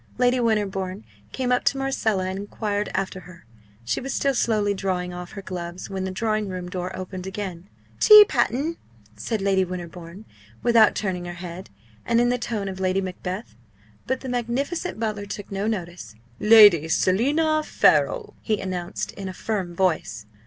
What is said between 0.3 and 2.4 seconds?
Winterbourne came up to Marcella and